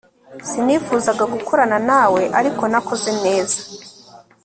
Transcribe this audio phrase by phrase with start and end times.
[0.49, 3.57] sinifuzaga gukorana na we, ariko nakoze neza